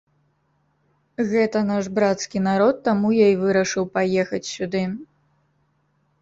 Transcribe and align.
Гэта 1.31 1.61
наш 1.71 1.89
брацкі 1.99 2.41
народ, 2.47 2.75
таму 2.87 3.07
я 3.17 3.27
і 3.35 3.37
вырашыў 3.43 3.83
паехаць 3.99 4.43
сюды. 4.55 4.83